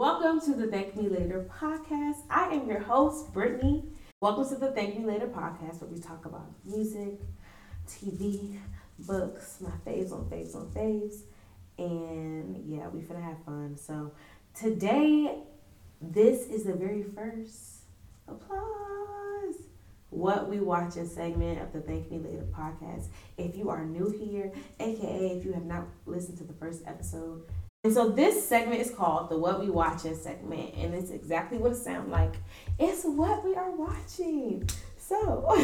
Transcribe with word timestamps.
Welcome 0.00 0.40
to 0.46 0.54
the 0.54 0.66
Thank 0.66 0.96
Me 0.96 1.10
Later 1.10 1.46
podcast. 1.60 2.22
I 2.30 2.54
am 2.54 2.66
your 2.66 2.80
host, 2.80 3.34
Brittany. 3.34 3.84
Welcome 4.22 4.48
to 4.48 4.54
the 4.54 4.72
Thank 4.72 4.98
Me 4.98 5.04
Later 5.04 5.26
podcast 5.26 5.82
where 5.82 5.90
we 5.90 6.00
talk 6.00 6.24
about 6.24 6.50
music, 6.64 7.20
TV, 7.86 8.58
books, 9.00 9.58
my 9.60 9.68
faves 9.86 10.10
on 10.10 10.24
faves 10.30 10.56
on 10.56 10.70
faves. 10.70 11.16
And 11.76 12.64
yeah, 12.66 12.88
we 12.88 13.02
finna 13.02 13.22
have 13.22 13.44
fun. 13.44 13.76
So 13.76 14.12
today, 14.54 15.36
this 16.00 16.46
is 16.46 16.64
the 16.64 16.72
very 16.72 17.02
first 17.02 17.82
applause. 18.26 19.56
What 20.08 20.48
we 20.48 20.60
watch 20.60 20.96
watching 20.96 21.08
segment 21.08 21.60
of 21.60 21.74
the 21.74 21.82
Thank 21.82 22.10
Me 22.10 22.20
Later 22.20 22.46
podcast. 22.58 23.08
If 23.36 23.54
you 23.54 23.68
are 23.68 23.84
new 23.84 24.08
here, 24.08 24.50
aka 24.80 25.36
if 25.36 25.44
you 25.44 25.52
have 25.52 25.66
not 25.66 25.84
listened 26.06 26.38
to 26.38 26.44
the 26.44 26.54
first 26.54 26.84
episode, 26.86 27.42
and 27.82 27.94
so 27.94 28.10
this 28.10 28.46
segment 28.46 28.80
is 28.80 28.90
called 28.90 29.30
the 29.30 29.38
What 29.38 29.60
We 29.60 29.70
Watching 29.70 30.14
segment, 30.14 30.74
and 30.76 30.94
it's 30.94 31.10
exactly 31.10 31.56
what 31.56 31.72
it 31.72 31.76
sounds 31.76 32.10
like. 32.10 32.34
It's 32.78 33.04
what 33.04 33.42
we 33.42 33.54
are 33.54 33.70
watching. 33.70 34.68
So, 34.98 35.56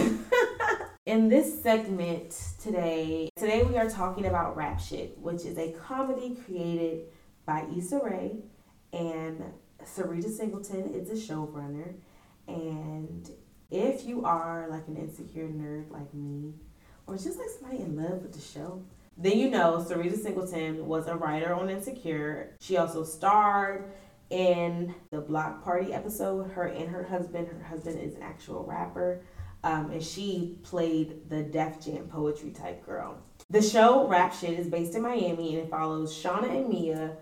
in 1.06 1.28
this 1.28 1.62
segment 1.62 2.40
today, 2.60 3.28
today 3.36 3.64
we 3.64 3.76
are 3.76 3.90
talking 3.90 4.26
about 4.26 4.56
Rap 4.56 4.80
Shit, 4.80 5.18
which 5.18 5.44
is 5.44 5.58
a 5.58 5.72
comedy 5.72 6.36
created 6.46 7.04
by 7.44 7.66
Issa 7.76 8.00
Rae 8.02 8.38
and 8.94 9.44
Syreeta 9.84 10.30
Singleton 10.30 10.94
is 10.94 11.10
a 11.10 11.32
showrunner. 11.32 11.94
And 12.48 13.30
if 13.70 14.06
you 14.06 14.24
are 14.24 14.68
like 14.70 14.88
an 14.88 14.96
insecure 14.96 15.48
nerd 15.48 15.90
like 15.90 16.12
me, 16.14 16.54
or 17.06 17.16
just 17.16 17.38
like 17.38 17.48
somebody 17.50 17.82
in 17.82 17.94
love 17.94 18.22
with 18.22 18.32
the 18.32 18.40
show, 18.40 18.82
then 19.16 19.38
you 19.38 19.50
know 19.50 19.84
Syreeta 19.86 20.16
Singleton 20.18 20.86
was 20.86 21.06
a 21.06 21.16
writer 21.16 21.54
on 21.54 21.70
Insecure. 21.70 22.54
She 22.60 22.76
also 22.76 23.02
starred 23.02 23.90
in 24.30 24.94
the 25.10 25.20
Block 25.20 25.64
Party 25.64 25.92
episode. 25.92 26.50
Her 26.50 26.64
and 26.64 26.88
her 26.88 27.02
husband, 27.02 27.48
her 27.48 27.62
husband 27.62 28.00
is 28.00 28.14
an 28.14 28.22
actual 28.22 28.64
rapper, 28.64 29.22
um, 29.64 29.90
and 29.90 30.02
she 30.02 30.58
played 30.62 31.30
the 31.30 31.42
Def 31.42 31.84
Jam 31.84 32.08
poetry 32.08 32.50
type 32.50 32.84
girl. 32.84 33.18
The 33.48 33.62
show 33.62 34.06
Rap 34.06 34.34
Shit 34.34 34.58
is 34.58 34.68
based 34.68 34.94
in 34.94 35.02
Miami 35.02 35.54
and 35.54 35.64
it 35.64 35.70
follows 35.70 36.12
Shawna 36.12 36.50
and 36.50 36.68
Mia, 36.68 37.16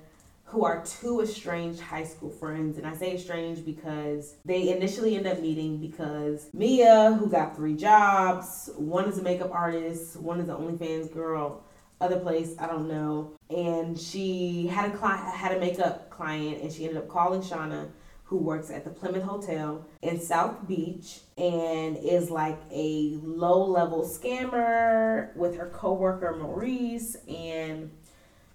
who 0.45 0.65
are 0.65 0.84
two 0.84 1.20
estranged 1.20 1.81
high 1.81 2.05
school 2.05 2.31
friends. 2.31 2.78
And 2.78 2.87
I 2.87 2.95
say 2.95 3.15
estranged 3.15 3.65
because 3.65 4.34
they 4.45 4.75
initially 4.75 5.17
end 5.17 5.27
up 5.27 5.41
meeting 5.41 5.78
because 5.78 6.48
Mia, 6.53 7.12
who 7.19 7.28
got 7.28 7.55
three 7.55 7.75
jobs, 7.75 8.70
one 8.77 9.09
is 9.09 9.19
a 9.19 9.22
makeup 9.22 9.50
artist, 9.53 10.17
one 10.17 10.41
is 10.41 10.48
an 10.48 10.56
OnlyFans 10.56 11.12
girl 11.12 11.62
other 12.05 12.19
place, 12.20 12.55
I 12.58 12.66
don't 12.66 12.86
know. 12.86 13.36
And 13.50 13.98
she 13.98 14.66
had 14.66 14.94
a 14.94 15.16
had 15.16 15.56
a 15.56 15.60
makeup 15.60 16.10
client, 16.10 16.62
and 16.62 16.72
she 16.72 16.84
ended 16.84 16.98
up 16.98 17.08
calling 17.08 17.41
Shawna, 17.41 17.88
who 18.24 18.38
works 18.38 18.70
at 18.70 18.84
the 18.84 18.91
Plymouth 18.91 19.22
Hotel 19.22 19.86
in 20.02 20.20
South 20.20 20.69
Beach, 20.69 21.20
and 21.36 21.97
is 21.97 22.30
like 22.30 22.58
a 22.70 23.19
low 23.22 23.64
level 23.64 24.02
scammer 24.02 25.34
with 25.36 25.56
her 25.56 25.70
coworker 25.70 26.36
Maurice, 26.36 27.16
and 27.27 27.91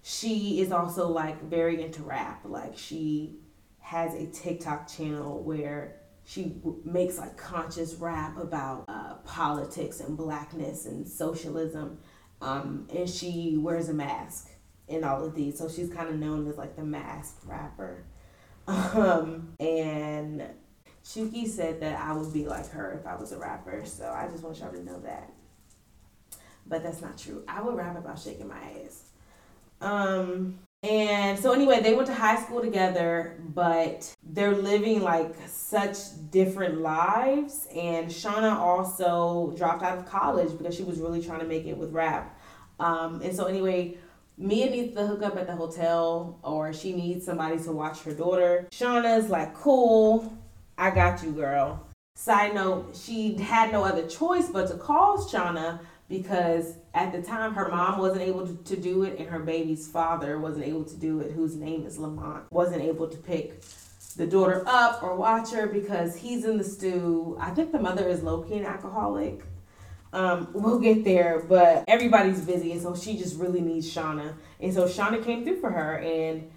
she 0.02 0.60
is 0.60 0.72
also 0.72 1.08
like 1.08 1.42
very 1.42 1.82
into 1.82 2.02
rap. 2.02 2.42
Like 2.44 2.78
she 2.78 3.36
has 3.80 4.14
a 4.14 4.26
TikTok 4.26 4.88
channel 4.88 5.42
where 5.42 5.96
she 6.24 6.54
makes 6.84 7.18
like 7.18 7.36
conscious 7.36 7.94
rap 7.94 8.38
about 8.38 8.84
uh, 8.86 9.14
politics 9.24 9.98
and 9.98 10.16
blackness 10.16 10.86
and 10.86 11.08
socialism 11.08 11.98
um, 12.40 12.88
and 12.94 13.08
she 13.08 13.56
wears 13.58 13.88
a 13.88 13.94
mask 13.94 14.48
in 14.88 15.04
all 15.04 15.24
of 15.24 15.34
these. 15.34 15.58
So 15.58 15.68
she's 15.68 15.90
kind 15.90 16.08
of 16.08 16.16
known 16.16 16.46
as 16.48 16.58
like 16.58 16.76
the 16.76 16.84
masked 16.84 17.44
rapper. 17.46 18.04
Um, 18.68 19.54
and 19.58 20.44
Chuki 21.04 21.48
said 21.48 21.80
that 21.80 21.98
I 21.98 22.12
would 22.12 22.32
be 22.32 22.46
like 22.46 22.68
her 22.70 22.92
if 23.00 23.04
I 23.04 23.16
was 23.16 23.32
a 23.32 23.38
rapper. 23.38 23.82
So 23.84 24.08
I 24.08 24.28
just 24.28 24.44
want 24.44 24.58
y'all 24.58 24.70
to 24.70 24.84
know 24.84 25.00
that. 25.00 25.32
But 26.68 26.84
that's 26.84 27.00
not 27.00 27.18
true. 27.18 27.42
I 27.48 27.62
would 27.62 27.74
rap 27.74 27.98
about 27.98 28.20
shaking 28.20 28.46
my 28.46 28.60
ass. 28.84 29.08
Um, 29.80 30.60
and 30.82 31.38
so 31.38 31.52
anyway, 31.52 31.80
they 31.82 31.94
went 31.94 32.06
to 32.06 32.14
high 32.14 32.40
school 32.40 32.62
together, 32.62 33.36
but 33.54 34.14
they're 34.22 34.56
living 34.56 35.02
like 35.02 35.34
such 35.46 35.96
different 36.30 36.80
lives. 36.80 37.68
And 37.74 38.08
Shawna 38.08 38.56
also 38.56 39.52
dropped 39.58 39.82
out 39.82 39.98
of 39.98 40.06
college 40.06 40.56
because 40.56 40.74
she 40.74 40.82
was 40.82 40.98
really 40.98 41.22
trying 41.22 41.40
to 41.40 41.46
make 41.46 41.66
it 41.66 41.76
with 41.76 41.92
rap. 41.92 42.38
Um, 42.78 43.20
and 43.20 43.36
so 43.36 43.44
anyway, 43.44 43.98
Mia 44.38 44.70
needs 44.70 44.94
to 44.96 45.06
hook 45.06 45.22
up 45.22 45.36
at 45.36 45.46
the 45.46 45.54
hotel 45.54 46.38
or 46.42 46.72
she 46.72 46.94
needs 46.94 47.26
somebody 47.26 47.58
to 47.58 47.72
watch 47.72 48.00
her 48.04 48.14
daughter. 48.14 48.66
Shawna's 48.70 49.28
like, 49.28 49.54
cool, 49.54 50.34
I 50.78 50.90
got 50.90 51.22
you, 51.22 51.32
girl. 51.32 51.86
Side 52.14 52.54
note, 52.54 52.96
she 52.96 53.34
had 53.34 53.70
no 53.70 53.84
other 53.84 54.06
choice 54.06 54.48
but 54.48 54.68
to 54.68 54.78
call 54.78 55.18
Shawna 55.18 55.80
because 56.10 56.74
at 56.92 57.12
the 57.12 57.22
time 57.22 57.54
her 57.54 57.68
mom 57.68 57.98
wasn't 57.98 58.20
able 58.20 58.44
to, 58.46 58.54
to 58.64 58.76
do 58.76 59.04
it 59.04 59.18
and 59.18 59.28
her 59.28 59.38
baby's 59.38 59.86
father 59.86 60.38
wasn't 60.38 60.66
able 60.66 60.84
to 60.84 60.96
do 60.96 61.20
it, 61.20 61.30
whose 61.30 61.54
name 61.54 61.86
is 61.86 61.96
Lamont, 61.98 62.44
wasn't 62.50 62.82
able 62.82 63.08
to 63.08 63.16
pick 63.16 63.62
the 64.16 64.26
daughter 64.26 64.64
up 64.66 65.02
or 65.04 65.14
watch 65.14 65.52
her 65.52 65.68
because 65.68 66.16
he's 66.16 66.44
in 66.44 66.58
the 66.58 66.64
stew. 66.64 67.38
I 67.40 67.50
think 67.50 67.70
the 67.70 67.78
mother 67.78 68.06
is 68.08 68.24
low 68.24 68.42
key 68.42 68.56
an 68.56 68.66
alcoholic. 68.66 69.44
Um, 70.12 70.48
we'll 70.52 70.80
get 70.80 71.04
there, 71.04 71.44
but 71.48 71.84
everybody's 71.86 72.40
busy, 72.40 72.72
and 72.72 72.82
so 72.82 72.96
she 72.96 73.16
just 73.16 73.38
really 73.38 73.60
needs 73.60 73.88
Shawna. 73.88 74.34
And 74.58 74.74
so 74.74 74.86
Shawna 74.86 75.24
came 75.24 75.44
through 75.44 75.60
for 75.60 75.70
her, 75.70 75.98
and 75.98 76.50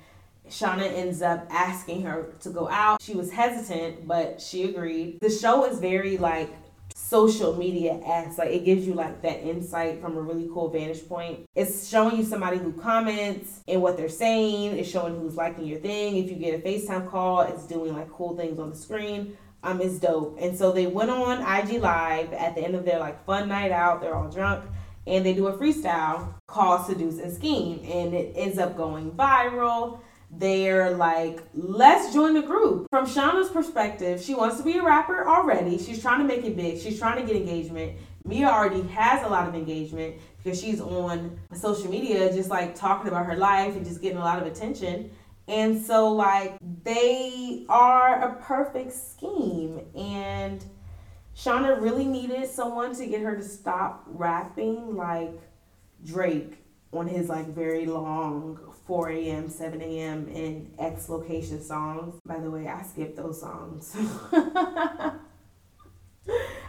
Shawna 0.50 0.92
ends 0.92 1.22
up 1.22 1.46
asking 1.52 2.02
her 2.02 2.34
to 2.40 2.50
go 2.50 2.68
out. 2.68 3.00
She 3.04 3.14
was 3.14 3.32
hesitant, 3.32 4.08
but 4.08 4.42
she 4.42 4.64
agreed. 4.64 5.20
The 5.22 5.30
show 5.30 5.66
is 5.66 5.78
very 5.78 6.18
like 6.18 6.50
social 7.10 7.56
media 7.56 8.00
acts 8.08 8.38
like 8.38 8.50
it 8.50 8.64
gives 8.64 8.88
you 8.88 8.94
like 8.94 9.22
that 9.22 9.42
insight 9.44 10.02
from 10.02 10.18
a 10.18 10.22
really 10.22 10.50
cool 10.54 10.70
vantage 10.70 11.08
point. 11.08 11.46
It's 11.54 11.88
showing 11.88 12.18
you 12.18 12.24
somebody 12.24 12.58
who 12.58 12.72
comments 12.72 13.60
and 13.68 13.82
what 13.82 13.98
they're 13.98 14.10
saying. 14.10 14.78
It's 14.78 14.90
showing 14.90 15.20
who's 15.20 15.36
liking 15.36 15.66
your 15.66 15.80
thing. 15.80 16.18
If 16.18 16.30
you 16.30 16.36
get 16.36 16.56
a 16.56 16.60
facetime 16.60 17.10
call 17.10 17.42
it's 17.42 17.66
doing 17.66 17.94
like 17.94 18.10
cool 18.10 18.38
things 18.38 18.58
on 18.58 18.70
the 18.70 18.76
screen. 18.76 19.38
Um 19.64 19.82
it's 19.82 20.00
dope. 20.00 20.38
And 20.40 20.58
so 20.58 20.72
they 20.72 20.88
went 20.88 21.10
on 21.10 21.42
ig 21.42 21.82
live 21.82 22.32
at 22.34 22.56
the 22.56 22.62
end 22.62 22.76
of 22.76 22.86
their 22.86 23.00
like 23.00 23.26
fun 23.26 23.50
night 23.50 23.72
out. 23.72 24.02
They're 24.02 24.16
all 24.16 24.30
drunk. 24.30 24.64
And 25.06 25.26
they 25.26 25.34
do 25.34 25.48
a 25.48 25.58
freestyle 25.58 26.34
called 26.48 26.86
seduce 26.86 27.20
and 27.20 27.34
scheme. 27.34 27.82
And 27.86 28.14
it 28.14 28.34
ends 28.36 28.58
up 28.58 28.78
going 28.78 29.12
viral 29.12 30.00
they're 30.32 30.92
like, 30.92 31.42
let's 31.54 32.14
join 32.14 32.34
the 32.34 32.42
group. 32.42 32.88
From 32.90 33.06
Shawna's 33.06 33.50
perspective, 33.50 34.22
she 34.22 34.34
wants 34.34 34.58
to 34.58 34.64
be 34.64 34.78
a 34.78 34.84
rapper 34.84 35.28
already. 35.28 35.78
She's 35.78 36.02
trying 36.02 36.20
to 36.20 36.26
make 36.26 36.44
it 36.44 36.56
big. 36.56 36.80
She's 36.80 36.98
trying 36.98 37.20
to 37.20 37.26
get 37.26 37.36
engagement. 37.40 37.98
Mia 38.26 38.48
already 38.48 38.82
has 38.90 39.24
a 39.26 39.28
lot 39.28 39.48
of 39.48 39.54
engagement 39.54 40.16
because 40.42 40.60
she's 40.60 40.80
on 40.80 41.38
social 41.54 41.90
media, 41.90 42.34
just 42.34 42.50
like 42.50 42.74
talking 42.74 43.10
about 43.10 43.26
her 43.26 43.36
life 43.36 43.76
and 43.76 43.86
just 43.86 44.02
getting 44.02 44.18
a 44.18 44.24
lot 44.24 44.40
of 44.40 44.48
attention. 44.48 45.12
And 45.48 45.84
so, 45.84 46.10
like, 46.12 46.58
they 46.84 47.66
are 47.68 48.30
a 48.30 48.36
perfect 48.42 48.94
scheme. 48.94 49.82
And 49.96 50.64
Shawna 51.36 51.82
really 51.82 52.06
needed 52.06 52.50
someone 52.50 52.96
to 52.96 53.06
get 53.06 53.22
her 53.22 53.36
to 53.36 53.44
stop 53.44 54.04
rapping 54.08 54.96
like 54.96 55.40
Drake 56.06 56.58
on 56.92 57.08
his 57.08 57.28
like 57.28 57.48
very 57.48 57.86
long 57.86 58.60
4 58.86 59.10
a.m., 59.12 59.50
7 59.50 59.82
a.m. 59.82 60.28
in 60.28 60.72
X 60.78 61.08
location 61.10 61.62
songs. 61.64 62.20
By 62.26 62.40
the 62.40 62.52
way, 62.52 62.68
I 62.68 62.84
skip 62.84 63.16
those 63.16 63.40
songs. 63.40 63.96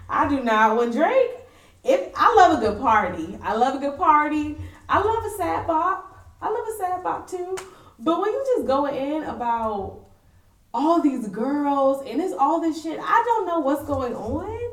I 0.09 0.29
do 0.29 0.43
not. 0.43 0.77
When 0.77 0.91
Drake, 0.91 1.31
if 1.83 2.13
I 2.15 2.35
love 2.35 2.59
a 2.59 2.61
good 2.61 2.81
party, 2.81 3.39
I 3.43 3.55
love 3.55 3.77
a 3.77 3.79
good 3.79 3.99
party. 3.99 4.57
I 4.89 5.01
love 5.01 5.25
a 5.25 5.31
sad 5.37 5.67
bop. 5.67 6.11
I 6.41 6.51
love 6.51 6.69
a 6.69 6.79
sad 6.79 7.03
bop 7.03 7.29
too. 7.29 7.57
But 7.99 8.21
when 8.21 8.31
you 8.31 8.45
just 8.57 8.67
go 8.67 8.87
in 8.87 9.25
about 9.25 10.01
all 10.73 11.01
these 11.01 11.29
girls 11.29 12.05
and 12.07 12.21
it's 12.21 12.35
all 12.35 12.61
this 12.61 12.83
shit, 12.83 12.99
I 13.01 13.23
don't 13.25 13.47
know 13.47 13.61
what's 13.61 13.85
going 13.85 14.15
on. 14.15 14.64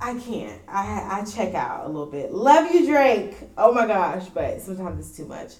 I 0.00 0.18
can't. 0.18 0.60
I 0.66 1.20
I 1.20 1.24
check 1.24 1.54
out 1.54 1.84
a 1.84 1.88
little 1.88 2.10
bit. 2.10 2.32
Love 2.32 2.72
you, 2.72 2.86
Drake. 2.86 3.36
Oh 3.58 3.72
my 3.72 3.86
gosh, 3.86 4.26
but 4.28 4.60
sometimes 4.62 5.06
it's 5.06 5.16
too 5.16 5.26
much. 5.26 5.52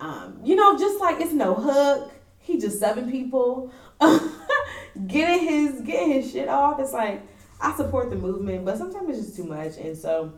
Um, 0.00 0.40
you 0.42 0.56
know, 0.56 0.76
just 0.76 1.00
like 1.00 1.20
it's 1.20 1.32
no 1.32 1.54
hook. 1.54 2.12
He 2.38 2.58
just 2.58 2.80
seven 2.80 3.10
people. 3.10 3.72
getting 5.06 5.46
his 5.46 5.80
getting 5.82 6.10
his 6.10 6.32
shit 6.32 6.48
off. 6.48 6.80
It's 6.80 6.92
like 6.92 7.22
I 7.60 7.74
support 7.76 8.10
the 8.10 8.16
movement, 8.16 8.64
but 8.64 8.78
sometimes 8.78 9.10
it's 9.10 9.26
just 9.26 9.36
too 9.36 9.44
much. 9.44 9.76
And 9.76 9.96
so 9.96 10.32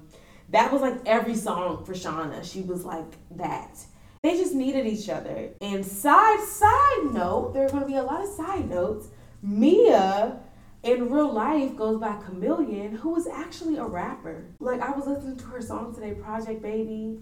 that 0.51 0.71
was 0.71 0.83
like 0.83 0.97
every 1.07 1.35
song 1.35 1.85
for 1.85 1.95
Shawna. 1.95 2.45
She 2.45 2.61
was 2.61 2.85
like 2.85 3.11
that. 3.33 3.79
They 4.23 4.37
just 4.37 4.55
needed 4.55 4.87
each 4.87 5.09
other. 5.09 5.51
And 5.63 5.85
side 5.85 6.41
side 6.41 7.13
note, 7.13 7.53
there 7.55 7.65
are 7.65 7.71
gonna 7.71 7.87
be 7.87 7.97
a 7.97 8.03
lot 8.03 8.23
of 8.23 8.29
side 8.29 8.69
notes. 8.69 9.09
Mia 9.43 10.41
in 10.85 11.11
real 11.11 11.33
life 11.33 11.77
goes 11.77 11.99
by 11.99 12.17
KaMillion, 12.17 12.99
who 12.99 13.17
is 13.17 13.27
actually 13.27 13.79
a 13.79 13.85
rapper. 13.85 14.45
Like 14.61 14.81
I 14.81 14.93
was 14.93 15.07
listening 15.07 15.37
to 15.39 15.45
her 15.47 15.61
song 15.61 15.95
today, 15.95 16.13
Project 16.15 16.63
Baby. 16.63 17.19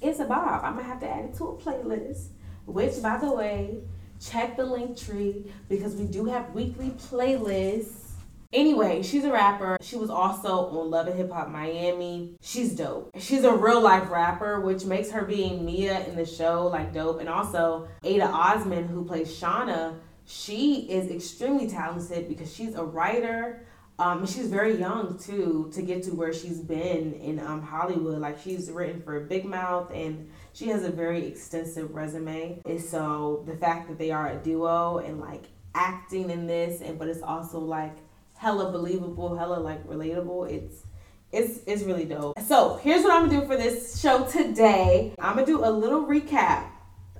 It's 0.00 0.18
a 0.18 0.24
bop. 0.24 0.64
I'm 0.64 0.74
gonna 0.74 0.86
have 0.86 1.00
to 1.00 1.08
add 1.08 1.26
it 1.26 1.34
to 1.36 1.48
a 1.48 1.56
playlist 1.56 2.28
which, 2.66 3.02
by 3.02 3.18
the 3.18 3.32
way, 3.32 3.80
check 4.20 4.56
the 4.56 4.64
link 4.64 4.96
tree 4.96 5.52
because 5.68 5.94
we 5.94 6.04
do 6.04 6.26
have 6.26 6.50
weekly 6.54 6.90
playlists. 6.90 8.10
Anyway, 8.52 9.02
she's 9.02 9.24
a 9.24 9.32
rapper. 9.32 9.78
She 9.80 9.96
was 9.96 10.10
also 10.10 10.66
on 10.66 10.90
Love 10.90 11.06
and 11.06 11.16
Hip 11.16 11.32
Hop 11.32 11.48
Miami. 11.48 12.36
She's 12.42 12.74
dope. 12.74 13.10
She's 13.18 13.44
a 13.44 13.52
real 13.52 13.80
life 13.80 14.10
rapper, 14.10 14.60
which 14.60 14.84
makes 14.84 15.10
her 15.10 15.24
being 15.24 15.64
Mia 15.64 16.04
in 16.06 16.16
the 16.16 16.26
show 16.26 16.66
like 16.66 16.92
dope. 16.92 17.20
And 17.20 17.30
also 17.30 17.88
Ada 18.04 18.26
Osman, 18.26 18.88
who 18.88 19.06
plays 19.06 19.28
Shawna, 19.28 19.96
she 20.26 20.90
is 20.90 21.10
extremely 21.10 21.68
talented 21.68 22.28
because 22.28 22.52
she's 22.52 22.74
a 22.74 22.84
writer. 22.84 23.66
Um, 23.98 24.26
she's 24.26 24.46
very 24.46 24.78
young 24.78 25.18
too 25.18 25.70
to 25.74 25.82
get 25.82 26.02
to 26.04 26.14
where 26.14 26.32
she's 26.32 26.60
been 26.60 27.14
in 27.14 27.38
um, 27.38 27.62
Hollywood. 27.62 28.18
Like 28.18 28.40
she's 28.40 28.70
written 28.70 29.02
for 29.02 29.20
Big 29.20 29.44
Mouth 29.44 29.90
and 29.92 30.30
she 30.52 30.68
has 30.68 30.84
a 30.84 30.90
very 30.90 31.26
extensive 31.26 31.94
resume. 31.94 32.60
And 32.64 32.80
so 32.80 33.44
the 33.46 33.56
fact 33.56 33.88
that 33.88 33.98
they 33.98 34.10
are 34.10 34.28
a 34.28 34.36
duo 34.36 34.98
and 34.98 35.20
like 35.20 35.44
acting 35.74 36.30
in 36.30 36.46
this 36.46 36.80
and 36.80 36.98
but 36.98 37.08
it's 37.08 37.22
also 37.22 37.58
like 37.58 37.96
hella 38.36 38.72
believable, 38.72 39.36
hella 39.36 39.60
like 39.60 39.86
relatable. 39.86 40.50
It's 40.50 40.84
it's 41.30 41.60
it's 41.66 41.82
really 41.82 42.04
dope. 42.04 42.38
So 42.40 42.78
here's 42.82 43.02
what 43.02 43.12
I'm 43.12 43.28
gonna 43.28 43.40
do 43.40 43.46
for 43.46 43.56
this 43.56 44.00
show 44.00 44.24
today. 44.26 45.14
I'm 45.18 45.34
gonna 45.34 45.46
do 45.46 45.64
a 45.64 45.70
little 45.70 46.04
recap 46.06 46.66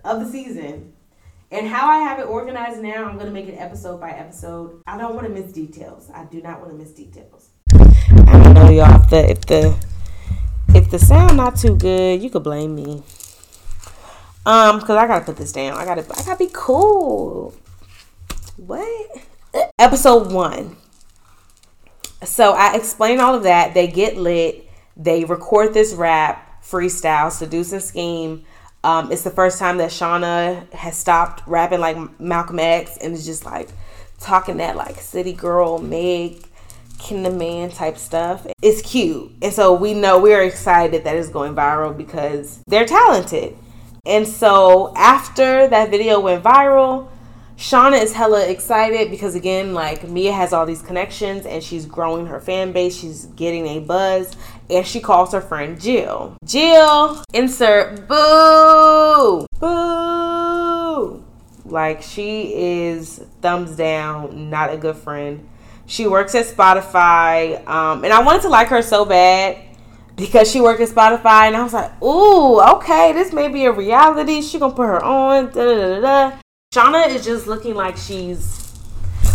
of 0.04 0.20
the 0.20 0.30
season. 0.30 0.91
And 1.52 1.68
how 1.68 1.90
I 1.90 1.98
have 1.98 2.18
it 2.18 2.22
organized 2.22 2.80
now, 2.80 3.04
I'm 3.04 3.18
gonna 3.18 3.30
make 3.30 3.46
it 3.46 3.56
episode 3.58 4.00
by 4.00 4.12
episode. 4.12 4.80
I 4.86 4.96
don't 4.96 5.14
want 5.14 5.26
to 5.26 5.32
miss 5.32 5.52
details. 5.52 6.10
I 6.14 6.24
do 6.24 6.40
not 6.40 6.60
want 6.60 6.72
to 6.72 6.78
miss 6.78 6.92
details. 6.92 7.50
I 7.74 8.42
don't 8.42 8.54
know 8.54 8.70
y'all 8.70 9.02
if 9.02 9.10
the 9.10 9.30
if 9.30 9.40
the 9.42 9.86
if 10.74 10.90
the 10.90 10.98
sound 10.98 11.36
not 11.36 11.56
too 11.56 11.76
good, 11.76 12.22
you 12.22 12.30
could 12.30 12.42
blame 12.42 12.74
me. 12.74 13.02
Um, 14.46 14.80
cause 14.80 14.96
I 14.96 15.06
gotta 15.06 15.26
put 15.26 15.36
this 15.36 15.52
down. 15.52 15.76
I 15.76 15.84
gotta 15.84 16.00
I 16.00 16.24
gotta 16.24 16.38
be 16.38 16.48
cool. 16.54 17.54
What? 18.56 19.10
Episode 19.78 20.32
one. 20.32 20.76
So 22.24 22.54
I 22.54 22.76
explain 22.76 23.20
all 23.20 23.34
of 23.34 23.42
that. 23.42 23.74
They 23.74 23.88
get 23.88 24.16
lit. 24.16 24.70
They 24.96 25.26
record 25.26 25.74
this 25.74 25.92
rap 25.92 26.62
freestyle, 26.62 27.30
seduce 27.30 27.72
and 27.72 27.82
scheme. 27.82 28.46
Um, 28.84 29.12
it's 29.12 29.22
the 29.22 29.30
first 29.30 29.58
time 29.58 29.78
that 29.78 29.90
Shawna 29.90 30.70
has 30.72 30.96
stopped 30.96 31.42
rapping 31.46 31.80
like 31.80 32.20
Malcolm 32.20 32.58
X 32.58 32.96
and 32.96 33.14
is 33.14 33.24
just 33.24 33.44
like 33.44 33.68
talking 34.18 34.56
that 34.56 34.76
like 34.76 34.96
city 34.96 35.32
girl, 35.32 35.78
Meg, 35.78 36.44
King 36.98 37.26
of 37.26 37.34
Man 37.34 37.70
type 37.70 37.96
stuff. 37.96 38.46
It's 38.60 38.82
cute. 38.82 39.32
And 39.40 39.52
so 39.52 39.74
we 39.74 39.94
know 39.94 40.20
we're 40.20 40.42
excited 40.42 41.04
that 41.04 41.16
it's 41.16 41.28
going 41.28 41.54
viral 41.54 41.96
because 41.96 42.60
they're 42.66 42.86
talented. 42.86 43.56
And 44.04 44.26
so 44.26 44.92
after 44.96 45.68
that 45.68 45.90
video 45.90 46.18
went 46.18 46.42
viral, 46.42 47.08
Shawna 47.56 48.02
is 48.02 48.12
hella 48.12 48.46
excited 48.46 49.10
because 49.10 49.34
again, 49.34 49.74
like 49.74 50.08
Mia 50.08 50.32
has 50.32 50.52
all 50.52 50.66
these 50.66 50.82
connections 50.82 51.46
and 51.46 51.62
she's 51.62 51.86
growing 51.86 52.26
her 52.26 52.40
fan 52.40 52.72
base. 52.72 52.98
She's 52.98 53.26
getting 53.26 53.66
a 53.66 53.80
buzz, 53.80 54.34
and 54.68 54.86
she 54.86 55.00
calls 55.00 55.32
her 55.32 55.40
friend 55.40 55.80
Jill. 55.80 56.36
Jill, 56.44 57.22
insert 57.32 58.08
boo, 58.08 59.46
boo. 59.60 61.24
Like 61.64 62.02
she 62.02 62.52
is 62.54 63.24
thumbs 63.40 63.76
down, 63.76 64.50
not 64.50 64.72
a 64.72 64.76
good 64.76 64.96
friend. 64.96 65.48
She 65.86 66.06
works 66.06 66.34
at 66.34 66.46
Spotify, 66.46 67.66
um, 67.68 68.04
and 68.04 68.12
I 68.12 68.22
wanted 68.22 68.42
to 68.42 68.48
like 68.48 68.68
her 68.68 68.82
so 68.82 69.04
bad 69.04 69.58
because 70.16 70.50
she 70.50 70.60
worked 70.60 70.80
at 70.80 70.88
Spotify, 70.88 71.46
and 71.46 71.56
I 71.56 71.62
was 71.62 71.72
like, 71.72 72.02
ooh, 72.02 72.60
okay, 72.76 73.12
this 73.12 73.32
may 73.32 73.48
be 73.48 73.64
a 73.64 73.72
reality. 73.72 74.42
She 74.42 74.58
gonna 74.58 74.74
put 74.74 74.86
her 74.86 75.02
on. 75.02 75.46
Da, 75.46 75.64
da, 75.64 75.74
da, 75.74 76.00
da. 76.00 76.41
Shawna 76.72 77.06
is 77.08 77.22
just 77.22 77.46
looking 77.46 77.74
like 77.74 77.98
she's 77.98 78.72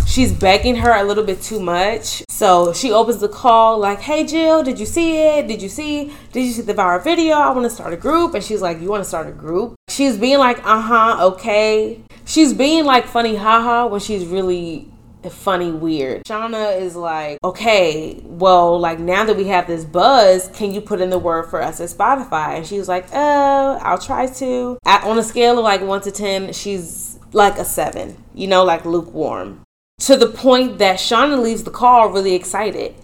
she's 0.08 0.32
begging 0.32 0.74
her 0.74 0.92
a 0.92 1.04
little 1.04 1.22
bit 1.22 1.40
too 1.40 1.60
much. 1.60 2.24
So 2.28 2.72
she 2.72 2.90
opens 2.90 3.20
the 3.20 3.28
call 3.28 3.78
like, 3.78 4.00
"Hey 4.00 4.26
Jill, 4.26 4.64
did 4.64 4.80
you 4.80 4.86
see 4.86 5.18
it? 5.18 5.46
Did 5.46 5.62
you 5.62 5.68
see? 5.68 6.12
Did 6.32 6.44
you 6.44 6.50
see 6.50 6.62
the 6.62 6.74
viral 6.74 7.04
video? 7.04 7.36
I 7.36 7.50
want 7.50 7.62
to 7.62 7.70
start 7.70 7.92
a 7.92 7.96
group." 7.96 8.34
And 8.34 8.42
she's 8.42 8.60
like, 8.60 8.80
"You 8.80 8.88
want 8.88 9.04
to 9.04 9.08
start 9.08 9.28
a 9.28 9.30
group?" 9.30 9.76
She's 9.88 10.18
being 10.18 10.38
like, 10.38 10.58
"Uh 10.66 10.80
huh, 10.80 11.26
okay." 11.28 12.02
She's 12.24 12.52
being 12.52 12.84
like 12.84 13.06
funny, 13.06 13.36
haha, 13.36 13.86
when 13.86 14.00
she's 14.00 14.26
really 14.26 14.90
funny 15.30 15.70
weird. 15.70 16.24
Shawna 16.24 16.80
is 16.80 16.96
like, 16.96 17.38
okay, 17.44 18.20
well, 18.24 18.78
like 18.78 18.98
now 18.98 19.24
that 19.24 19.36
we 19.36 19.44
have 19.44 19.66
this 19.66 19.84
buzz, 19.84 20.48
can 20.48 20.72
you 20.72 20.80
put 20.80 21.00
in 21.00 21.10
the 21.10 21.18
word 21.18 21.44
for 21.50 21.62
us 21.62 21.80
at 21.80 21.90
Spotify? 21.90 22.56
And 22.56 22.66
she's 22.66 22.88
like, 22.88 23.06
oh, 23.12 23.78
I'll 23.82 23.98
try 23.98 24.26
to. 24.26 24.78
At, 24.84 25.04
on 25.04 25.18
a 25.18 25.22
scale 25.22 25.58
of 25.58 25.64
like 25.64 25.82
one 25.82 26.00
to 26.02 26.10
ten, 26.10 26.52
she's 26.52 27.07
like 27.32 27.58
a 27.58 27.64
seven, 27.64 28.22
you 28.34 28.46
know, 28.46 28.64
like 28.64 28.84
lukewarm. 28.84 29.62
To 30.00 30.16
the 30.16 30.28
point 30.28 30.78
that 30.78 30.98
Shawna 30.98 31.42
leaves 31.42 31.64
the 31.64 31.70
call 31.70 32.10
really 32.10 32.34
excited. 32.34 32.94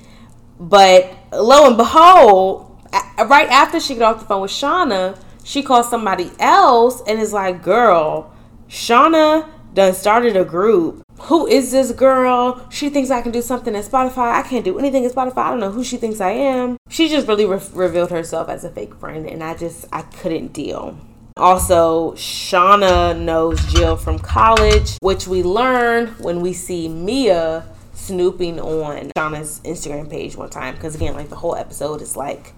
But 0.58 1.12
lo 1.32 1.66
and 1.66 1.76
behold, 1.76 2.80
right 3.18 3.48
after 3.48 3.80
she 3.80 3.96
got 3.96 4.14
off 4.14 4.20
the 4.20 4.26
phone 4.26 4.42
with 4.42 4.50
Shawna, 4.50 5.18
she 5.44 5.62
calls 5.62 5.90
somebody 5.90 6.30
else 6.38 7.02
and 7.06 7.20
is 7.20 7.32
like, 7.32 7.62
girl, 7.62 8.32
Shawna 8.68 9.48
done 9.74 9.92
started 9.92 10.36
a 10.36 10.44
group. 10.44 11.02
Who 11.22 11.46
is 11.46 11.72
this 11.72 11.92
girl? 11.92 12.66
She 12.70 12.90
thinks 12.90 13.10
I 13.10 13.22
can 13.22 13.32
do 13.32 13.42
something 13.42 13.74
at 13.74 13.84
Spotify. 13.84 14.32
I 14.32 14.42
can't 14.42 14.64
do 14.64 14.78
anything 14.78 15.04
at 15.04 15.12
Spotify. 15.12 15.38
I 15.38 15.50
don't 15.50 15.60
know 15.60 15.70
who 15.70 15.84
she 15.84 15.96
thinks 15.96 16.20
I 16.20 16.30
am. 16.30 16.76
She 16.88 17.08
just 17.08 17.28
really 17.28 17.44
re- 17.44 17.60
revealed 17.72 18.10
herself 18.10 18.48
as 18.48 18.64
a 18.64 18.70
fake 18.70 18.94
friend, 18.96 19.26
and 19.26 19.42
I 19.42 19.54
just, 19.54 19.86
I 19.92 20.02
couldn't 20.02 20.52
deal. 20.52 20.98
Also, 21.36 22.12
Shawna 22.12 23.18
knows 23.18 23.60
Jill 23.72 23.96
from 23.96 24.20
college, 24.20 24.96
which 25.00 25.26
we 25.26 25.42
learn 25.42 26.06
when 26.18 26.40
we 26.40 26.52
see 26.52 26.86
Mia 26.86 27.66
snooping 27.92 28.60
on 28.60 29.10
Shawna's 29.18 29.60
Instagram 29.64 30.08
page 30.08 30.36
one 30.36 30.48
time. 30.48 30.76
Because 30.76 30.94
again, 30.94 31.14
like 31.14 31.30
the 31.30 31.36
whole 31.36 31.56
episode 31.56 32.02
is 32.02 32.16
like 32.16 32.52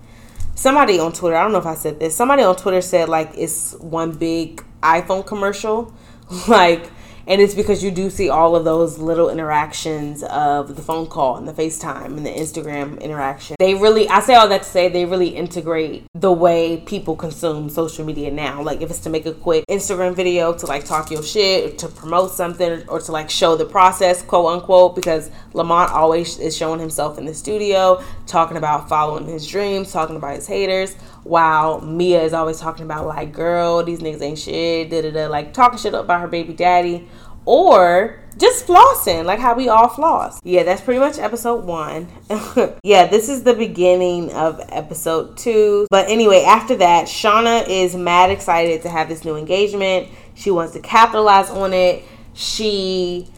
somebody 0.54 0.98
on 0.98 1.14
Twitter, 1.14 1.36
I 1.36 1.42
don't 1.42 1.52
know 1.52 1.58
if 1.58 1.64
I 1.64 1.74
said 1.74 1.98
this, 1.98 2.14
somebody 2.14 2.42
on 2.42 2.54
Twitter 2.54 2.82
said 2.82 3.08
like 3.08 3.30
it's 3.34 3.72
one 3.76 4.12
big 4.12 4.62
iPhone 4.82 5.26
commercial. 5.26 5.94
like 6.46 6.90
and 7.26 7.40
it's 7.40 7.54
because 7.54 7.82
you 7.82 7.90
do 7.90 8.08
see 8.10 8.28
all 8.28 8.54
of 8.54 8.64
those 8.64 8.98
little 8.98 9.28
interactions 9.30 10.22
of 10.24 10.76
the 10.76 10.82
phone 10.82 11.06
call 11.06 11.36
and 11.36 11.48
the 11.48 11.52
FaceTime 11.52 12.16
and 12.16 12.24
the 12.24 12.30
Instagram 12.30 13.00
interaction. 13.00 13.56
They 13.58 13.74
really, 13.74 14.08
I 14.08 14.20
say 14.20 14.34
all 14.34 14.48
that 14.48 14.62
to 14.62 14.68
say, 14.68 14.88
they 14.88 15.04
really 15.04 15.28
integrate 15.28 16.04
the 16.14 16.32
way 16.32 16.78
people 16.78 17.16
consume 17.16 17.68
social 17.68 18.04
media 18.04 18.30
now. 18.30 18.62
Like 18.62 18.80
if 18.80 18.90
it's 18.90 19.00
to 19.00 19.10
make 19.10 19.26
a 19.26 19.32
quick 19.32 19.64
Instagram 19.68 20.14
video 20.14 20.52
to 20.54 20.66
like 20.66 20.84
talk 20.84 21.10
your 21.10 21.22
shit, 21.22 21.78
to 21.78 21.88
promote 21.88 22.30
something, 22.30 22.84
or 22.88 23.00
to 23.00 23.12
like 23.12 23.30
show 23.30 23.56
the 23.56 23.64
process, 23.64 24.22
quote 24.22 24.52
unquote, 24.52 24.94
because 24.94 25.30
Lamont 25.52 25.90
always 25.90 26.38
is 26.38 26.56
showing 26.56 26.80
himself 26.80 27.18
in 27.18 27.24
the 27.24 27.34
studio, 27.34 28.02
talking 28.26 28.56
about 28.56 28.88
following 28.88 29.26
his 29.26 29.46
dreams, 29.46 29.92
talking 29.92 30.16
about 30.16 30.36
his 30.36 30.46
haters 30.46 30.94
while 31.26 31.80
Mia 31.80 32.22
is 32.22 32.32
always 32.32 32.60
talking 32.60 32.84
about 32.84 33.06
like, 33.06 33.32
girl, 33.32 33.82
these 33.84 34.00
niggas 34.00 34.22
ain't 34.22 34.38
shit, 34.38 34.90
da 34.90 35.02
da 35.02 35.10
da, 35.10 35.26
like 35.26 35.52
talking 35.52 35.78
shit 35.78 35.94
up 35.94 36.04
about 36.04 36.20
her 36.20 36.28
baby 36.28 36.52
daddy, 36.52 37.08
or 37.44 38.20
just 38.38 38.66
flossing, 38.66 39.24
like 39.24 39.38
how 39.38 39.54
we 39.54 39.68
all 39.68 39.88
floss. 39.88 40.40
Yeah, 40.44 40.62
that's 40.62 40.82
pretty 40.82 41.00
much 41.00 41.18
episode 41.18 41.64
one. 41.64 42.08
yeah, 42.82 43.06
this 43.06 43.28
is 43.28 43.44
the 43.44 43.54
beginning 43.54 44.32
of 44.32 44.60
episode 44.68 45.38
two. 45.38 45.86
But 45.90 46.08
anyway, 46.08 46.42
after 46.42 46.76
that, 46.76 47.06
Shawna 47.06 47.66
is 47.68 47.96
mad 47.96 48.30
excited 48.30 48.82
to 48.82 48.88
have 48.88 49.08
this 49.08 49.24
new 49.24 49.36
engagement. 49.36 50.08
She 50.34 50.50
wants 50.50 50.74
to 50.74 50.80
capitalize 50.80 51.48
on 51.50 51.72
it. 51.72 52.04
She 52.34 53.28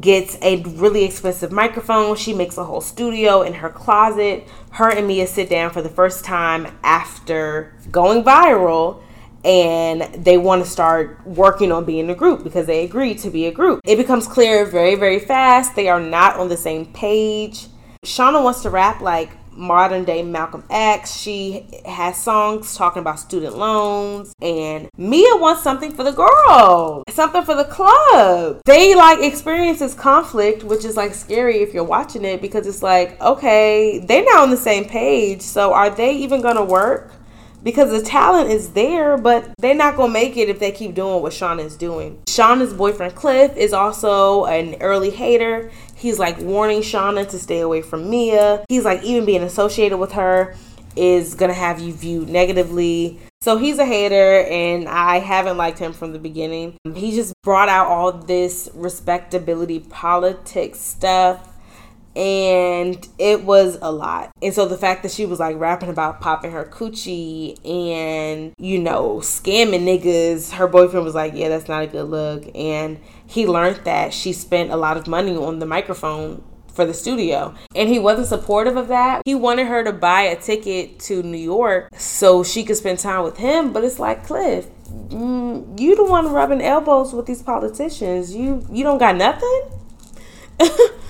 gets 0.00 0.38
a 0.42 0.62
really 0.62 1.04
expensive 1.04 1.52
microphone. 1.52 2.16
She 2.16 2.32
makes 2.32 2.56
a 2.56 2.64
whole 2.64 2.80
studio 2.80 3.42
in 3.42 3.54
her 3.54 3.68
closet. 3.68 4.48
Her 4.70 4.90
and 4.90 5.06
Mia 5.06 5.26
sit 5.26 5.50
down 5.50 5.70
for 5.70 5.82
the 5.82 5.88
first 5.88 6.24
time 6.24 6.66
after 6.82 7.74
going 7.90 8.22
viral 8.22 9.02
and 9.44 10.02
they 10.24 10.38
want 10.38 10.64
to 10.64 10.70
start 10.70 11.20
working 11.26 11.72
on 11.72 11.84
being 11.84 12.08
a 12.10 12.14
group 12.14 12.44
because 12.44 12.66
they 12.66 12.84
agreed 12.84 13.18
to 13.18 13.30
be 13.30 13.46
a 13.46 13.52
group. 13.52 13.80
It 13.84 13.96
becomes 13.96 14.26
clear 14.26 14.64
very, 14.64 14.94
very 14.94 15.18
fast. 15.18 15.74
They 15.74 15.88
are 15.88 16.00
not 16.00 16.36
on 16.36 16.48
the 16.48 16.56
same 16.56 16.86
page. 16.86 17.66
Shawna 18.04 18.42
wants 18.42 18.62
to 18.62 18.70
rap 18.70 19.00
like 19.00 19.30
modern 19.54 20.04
day 20.04 20.22
Malcolm 20.22 20.64
X. 20.70 21.16
She 21.16 21.66
has 21.84 22.16
songs 22.16 22.76
talking 22.76 23.00
about 23.00 23.18
student 23.18 23.56
loans. 23.56 24.34
And 24.40 24.88
Mia 24.96 25.36
wants 25.36 25.62
something 25.62 25.92
for 25.92 26.04
the 26.04 26.12
girl, 26.12 27.04
something 27.10 27.42
for 27.42 27.54
the 27.54 27.64
club. 27.64 28.60
They 28.64 28.94
like 28.94 29.20
experience 29.20 29.78
this 29.78 29.94
conflict, 29.94 30.64
which 30.64 30.84
is 30.84 30.96
like 30.96 31.14
scary 31.14 31.58
if 31.58 31.74
you're 31.74 31.84
watching 31.84 32.24
it 32.24 32.40
because 32.40 32.66
it's 32.66 32.82
like, 32.82 33.20
okay, 33.20 33.98
they're 33.98 34.24
not 34.24 34.40
on 34.40 34.50
the 34.50 34.56
same 34.56 34.84
page. 34.84 35.42
So 35.42 35.72
are 35.72 35.90
they 35.90 36.16
even 36.16 36.40
going 36.40 36.56
to 36.56 36.64
work? 36.64 37.12
because 37.62 37.90
the 37.90 38.02
talent 38.02 38.50
is 38.50 38.70
there, 38.70 39.16
but 39.16 39.50
they're 39.58 39.74
not 39.74 39.96
gonna 39.96 40.12
make 40.12 40.36
it 40.36 40.48
if 40.48 40.58
they 40.58 40.72
keep 40.72 40.94
doing 40.94 41.22
what 41.22 41.32
Shawna 41.32 41.64
is 41.64 41.76
doing. 41.76 42.20
Shawna's 42.26 42.72
boyfriend 42.72 43.14
Cliff 43.14 43.56
is 43.56 43.72
also 43.72 44.46
an 44.46 44.76
early 44.80 45.10
hater. 45.10 45.70
He's 46.02 46.18
like 46.18 46.36
warning 46.40 46.80
Shawna 46.80 47.28
to 47.30 47.38
stay 47.38 47.60
away 47.60 47.80
from 47.80 48.10
Mia. 48.10 48.64
He's 48.68 48.84
like 48.84 49.04
even 49.04 49.24
being 49.24 49.44
associated 49.44 49.98
with 49.98 50.12
her 50.12 50.56
is 50.96 51.34
gonna 51.34 51.54
have 51.54 51.78
you 51.78 51.92
viewed 51.92 52.28
negatively. 52.28 53.20
So 53.40 53.56
he's 53.56 53.78
a 53.78 53.86
hater, 53.86 54.42
and 54.42 54.88
I 54.88 55.18
haven't 55.18 55.56
liked 55.56 55.78
him 55.78 55.92
from 55.92 56.12
the 56.12 56.18
beginning. 56.18 56.76
He 56.94 57.12
just 57.12 57.34
brought 57.42 57.68
out 57.68 57.86
all 57.86 58.12
this 58.12 58.68
respectability 58.74 59.80
politics 59.80 60.80
stuff 60.80 61.51
and 62.14 63.06
it 63.18 63.44
was 63.44 63.78
a 63.80 63.90
lot. 63.90 64.30
And 64.42 64.52
so 64.52 64.66
the 64.66 64.76
fact 64.76 65.02
that 65.02 65.12
she 65.12 65.26
was 65.26 65.40
like 65.40 65.58
rapping 65.58 65.88
about 65.88 66.20
popping 66.20 66.52
her 66.52 66.64
coochie 66.64 67.56
and 67.66 68.52
you 68.58 68.78
know 68.78 69.16
scamming 69.18 69.84
niggas, 69.84 70.52
her 70.52 70.66
boyfriend 70.66 71.04
was 71.04 71.14
like, 71.14 71.32
"Yeah, 71.34 71.48
that's 71.48 71.68
not 71.68 71.82
a 71.82 71.86
good 71.86 72.08
look." 72.08 72.44
And 72.54 73.00
he 73.26 73.46
learned 73.46 73.80
that 73.84 74.12
she 74.12 74.32
spent 74.32 74.70
a 74.70 74.76
lot 74.76 74.96
of 74.96 75.06
money 75.06 75.36
on 75.36 75.58
the 75.58 75.66
microphone 75.66 76.42
for 76.72 76.84
the 76.84 76.94
studio. 76.94 77.54
And 77.74 77.88
he 77.88 77.98
wasn't 77.98 78.28
supportive 78.28 78.76
of 78.76 78.88
that. 78.88 79.22
He 79.24 79.34
wanted 79.34 79.66
her 79.66 79.84
to 79.84 79.92
buy 79.92 80.22
a 80.22 80.36
ticket 80.40 80.98
to 81.00 81.22
New 81.22 81.38
York 81.38 81.88
so 81.96 82.42
she 82.42 82.64
could 82.64 82.76
spend 82.76 82.98
time 82.98 83.24
with 83.24 83.36
him, 83.36 83.72
but 83.72 83.84
it's 83.84 83.98
like, 83.98 84.26
Cliff, 84.26 84.66
mm, 85.08 85.78
you 85.78 85.96
the 85.96 86.04
one 86.04 86.32
rubbing 86.32 86.62
elbows 86.62 87.12
with 87.12 87.26
these 87.26 87.42
politicians. 87.42 88.34
You 88.34 88.66
you 88.70 88.82
don't 88.84 88.98
got 88.98 89.16
nothing? 89.16 89.62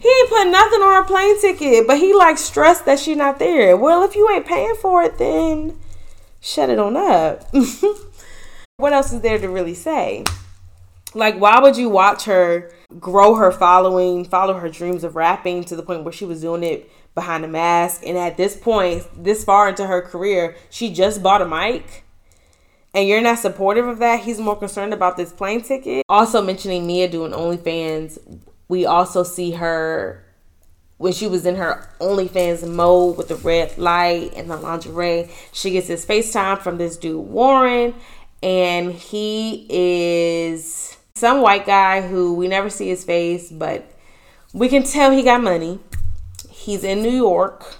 he 0.00 0.08
ain't 0.08 0.28
put 0.30 0.44
nothing 0.46 0.80
on 0.80 1.02
her 1.02 1.04
plane 1.04 1.38
ticket, 1.40 1.86
but 1.86 1.98
he 1.98 2.14
like 2.14 2.38
stressed 2.38 2.86
that 2.86 2.98
she 2.98 3.14
not 3.14 3.38
there. 3.38 3.76
Well, 3.76 4.02
if 4.02 4.16
you 4.16 4.30
ain't 4.30 4.46
paying 4.46 4.74
for 4.76 5.02
it, 5.02 5.18
then 5.18 5.78
shut 6.40 6.70
it 6.70 6.78
on 6.78 6.96
up. 6.96 7.44
what 8.78 8.94
else 8.94 9.12
is 9.12 9.20
there 9.20 9.38
to 9.38 9.48
really 9.48 9.74
say? 9.74 10.24
Like, 11.12 11.38
why 11.38 11.60
would 11.60 11.76
you 11.76 11.90
watch 11.90 12.24
her 12.24 12.72
grow 12.98 13.34
her 13.34 13.52
following, 13.52 14.24
follow 14.24 14.54
her 14.54 14.70
dreams 14.70 15.04
of 15.04 15.16
rapping 15.16 15.64
to 15.64 15.76
the 15.76 15.82
point 15.82 16.04
where 16.04 16.12
she 16.12 16.24
was 16.24 16.40
doing 16.40 16.62
it 16.62 16.90
behind 17.14 17.44
a 17.44 17.48
mask? 17.48 18.02
And 18.06 18.16
at 18.16 18.38
this 18.38 18.56
point, 18.56 19.06
this 19.22 19.44
far 19.44 19.68
into 19.68 19.86
her 19.86 20.00
career, 20.00 20.56
she 20.70 20.92
just 20.94 21.22
bought 21.22 21.42
a 21.42 21.46
mic. 21.46 22.04
And 22.94 23.06
you're 23.06 23.20
not 23.20 23.38
supportive 23.38 23.86
of 23.86 23.98
that. 23.98 24.20
He's 24.20 24.40
more 24.40 24.56
concerned 24.56 24.94
about 24.94 25.18
this 25.18 25.32
plane 25.32 25.62
ticket. 25.62 26.04
Also 26.08 26.40
mentioning 26.42 26.86
Mia 26.86 27.08
doing 27.08 27.32
OnlyFans. 27.32 28.18
We 28.70 28.86
also 28.86 29.24
see 29.24 29.50
her 29.50 30.24
when 30.96 31.12
she 31.12 31.26
was 31.26 31.44
in 31.44 31.56
her 31.56 31.88
OnlyFans 32.00 32.64
mode 32.72 33.16
with 33.16 33.26
the 33.26 33.34
red 33.34 33.76
light 33.76 34.32
and 34.36 34.48
the 34.48 34.56
lingerie. 34.56 35.28
She 35.52 35.72
gets 35.72 35.88
this 35.88 36.06
FaceTime 36.06 36.60
from 36.60 36.78
this 36.78 36.96
dude 36.96 37.26
Warren, 37.26 37.94
and 38.44 38.92
he 38.92 39.66
is 39.68 40.96
some 41.16 41.42
white 41.42 41.66
guy 41.66 42.06
who 42.06 42.34
we 42.34 42.46
never 42.46 42.70
see 42.70 42.86
his 42.86 43.02
face, 43.02 43.50
but 43.50 43.90
we 44.52 44.68
can 44.68 44.84
tell 44.84 45.10
he 45.10 45.24
got 45.24 45.42
money. 45.42 45.80
He's 46.48 46.84
in 46.84 47.02
New 47.02 47.10
York 47.10 47.74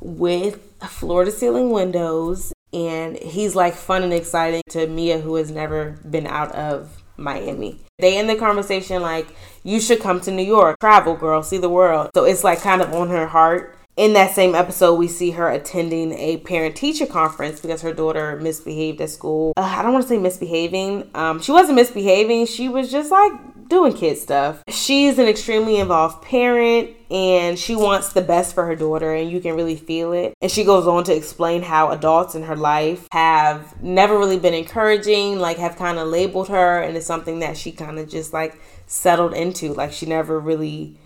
with 0.00 0.58
floor 0.88 1.24
to 1.24 1.30
ceiling 1.30 1.70
windows, 1.70 2.52
and 2.72 3.16
he's 3.16 3.54
like 3.54 3.74
fun 3.74 4.02
and 4.02 4.12
exciting 4.12 4.62
to 4.70 4.88
Mia, 4.88 5.20
who 5.20 5.36
has 5.36 5.52
never 5.52 6.00
been 6.10 6.26
out 6.26 6.50
of 6.50 7.00
Miami. 7.16 7.78
They 8.00 8.16
end 8.16 8.28
the 8.28 8.36
conversation 8.36 9.02
like, 9.02 9.28
You 9.62 9.80
should 9.80 10.00
come 10.00 10.20
to 10.22 10.30
New 10.30 10.44
York, 10.44 10.78
travel, 10.80 11.14
girl, 11.14 11.42
see 11.42 11.58
the 11.58 11.68
world. 11.68 12.10
So 12.14 12.24
it's 12.24 12.44
like 12.44 12.60
kind 12.60 12.80
of 12.80 12.92
on 12.94 13.08
her 13.08 13.26
heart 13.26 13.76
in 14.00 14.14
that 14.14 14.34
same 14.34 14.54
episode, 14.54 14.94
we 14.94 15.08
see 15.08 15.32
her 15.32 15.50
attending 15.50 16.12
a 16.14 16.38
parent 16.38 16.74
teacher 16.74 17.04
conference 17.04 17.60
because 17.60 17.82
her 17.82 17.92
daughter 17.92 18.36
misbehaved 18.36 18.98
at 19.02 19.10
school. 19.10 19.52
Uh, 19.58 19.74
I 19.76 19.82
don't 19.82 19.92
want 19.92 20.04
to 20.04 20.08
say 20.08 20.16
misbehaving. 20.16 21.10
Um, 21.14 21.38
she 21.38 21.52
wasn't 21.52 21.76
misbehaving. 21.76 22.46
She 22.46 22.70
was 22.70 22.90
just 22.90 23.10
like 23.10 23.32
doing 23.68 23.92
kid 23.92 24.16
stuff. 24.16 24.62
She's 24.68 25.18
an 25.18 25.26
extremely 25.26 25.76
involved 25.76 26.22
parent 26.22 26.90
and 27.10 27.58
she 27.58 27.74
wants 27.74 28.12
the 28.12 28.22
best 28.22 28.54
for 28.54 28.64
her 28.66 28.76
daughter, 28.76 29.12
and 29.12 29.30
you 29.30 29.40
can 29.40 29.56
really 29.56 29.74
feel 29.74 30.12
it. 30.12 30.32
And 30.40 30.50
she 30.50 30.62
goes 30.62 30.86
on 30.86 31.02
to 31.04 31.14
explain 31.14 31.62
how 31.62 31.90
adults 31.90 32.36
in 32.36 32.44
her 32.44 32.54
life 32.54 33.08
have 33.10 33.82
never 33.82 34.16
really 34.16 34.38
been 34.38 34.54
encouraging, 34.54 35.40
like, 35.40 35.56
have 35.58 35.74
kind 35.74 35.98
of 35.98 36.06
labeled 36.06 36.48
her, 36.48 36.80
and 36.80 36.96
it's 36.96 37.06
something 37.06 37.40
that 37.40 37.56
she 37.56 37.72
kind 37.72 37.98
of 37.98 38.08
just 38.08 38.32
like 38.32 38.60
settled 38.90 39.32
into. 39.32 39.72
Like, 39.72 39.92
she 39.92 40.04
never 40.04 40.38
really 40.38 40.98